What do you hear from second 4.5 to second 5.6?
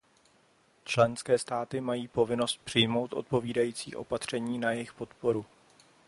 na jejich podporu.